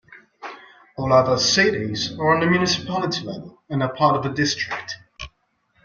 [0.97, 4.95] All other cities are on the municipality level and are part of a district.